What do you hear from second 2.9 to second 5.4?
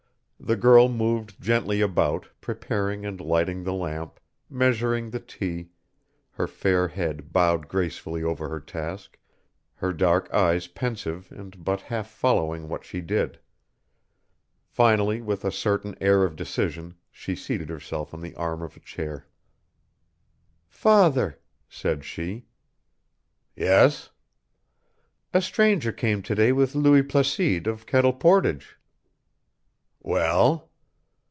and lighting the lamp, measuring the